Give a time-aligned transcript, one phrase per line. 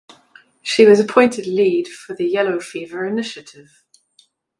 [0.63, 3.83] She was appointed lead for the Yellow Fever Initiative.